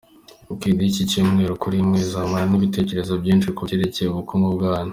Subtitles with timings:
[0.47, 4.89] Weekend y’iki cyumweru, kuri mwe izamarwa n’ibitekerezo byinshi ku byerekeye ubukungu bwanyu.